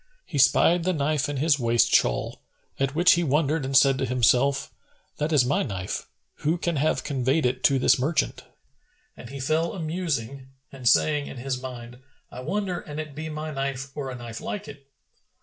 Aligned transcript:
He 0.25 0.39
spied 0.39 0.83
the 0.83 0.93
knife 0.93 1.29
in 1.29 1.37
his 1.37 1.59
waist 1.59 1.93
shawl, 1.93 2.41
at 2.79 2.95
which 2.95 3.11
he 3.11 3.23
wondered 3.23 3.63
and 3.63 3.77
said 3.77 3.99
to 3.99 4.05
himself, 4.07 4.73
"That 5.17 5.31
is 5.31 5.45
my 5.45 5.61
knife: 5.61 6.07
who 6.37 6.57
can 6.57 6.77
have 6.77 7.03
conveyed 7.03 7.45
it 7.45 7.63
to 7.65 7.77
this 7.77 7.99
merchant?" 7.99 8.43
And 9.15 9.29
he 9.29 9.39
fell 9.39 9.73
a 9.73 9.79
musing 9.79 10.47
and 10.71 10.89
saying 10.89 11.27
in 11.27 11.37
his 11.37 11.61
mind, 11.61 11.99
"I 12.31 12.39
wonder 12.39 12.79
an 12.79 12.97
it 12.97 13.13
be 13.13 13.29
my 13.29 13.51
knife 13.53 13.91
or 13.95 14.09
a 14.09 14.15
knife 14.15 14.41
like 14.41 14.67
it!" 14.67 14.87